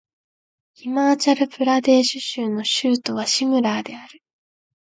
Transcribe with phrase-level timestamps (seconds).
[0.73, 4.23] ヒマーチャル・プラデーシュ州の州都はシムラーである